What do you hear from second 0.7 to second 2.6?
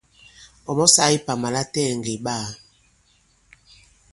mɔ sāā ipàmà latɛɛ̀ ŋgè ɓaā.